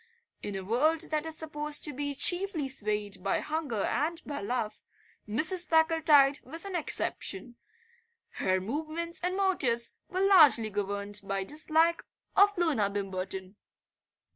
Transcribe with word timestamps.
In 0.41 0.55
a 0.55 0.63
world 0.65 1.11
that 1.11 1.27
is 1.27 1.37
supposed 1.37 1.83
to 1.83 1.93
be 1.93 2.15
chiefly 2.15 2.67
swayed 2.67 3.21
by 3.23 3.39
hunger 3.39 3.83
and 3.83 4.19
by 4.25 4.41
love 4.41 4.81
Mrs. 5.29 5.69
Packletide 5.69 6.39
was 6.43 6.65
an 6.65 6.75
exception; 6.75 7.55
her 8.39 8.59
movements 8.59 9.19
and 9.23 9.37
motives 9.37 9.97
were 10.09 10.21
largely 10.21 10.71
governed 10.71 11.21
by 11.23 11.43
dislike 11.43 12.01
of 12.35 12.57
Loona 12.57 12.89
Bimberton. 12.89 13.57